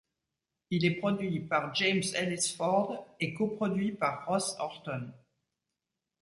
[0.71, 5.11] Il est produit par James Ellis Ford et coproduit par Ross Orton.